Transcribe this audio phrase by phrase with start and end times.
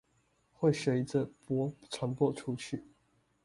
[0.53, 2.83] 會隨著波傳播出去